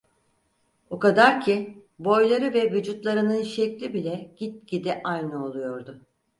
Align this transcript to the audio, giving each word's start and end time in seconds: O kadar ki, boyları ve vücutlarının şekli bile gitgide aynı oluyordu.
O 0.89 0.99
kadar 0.99 1.41
ki, 1.41 1.83
boyları 1.99 2.53
ve 2.53 2.71
vücutlarının 2.71 3.41
şekli 3.43 3.93
bile 3.93 4.31
gitgide 4.37 5.01
aynı 5.03 5.45
oluyordu. 5.45 6.01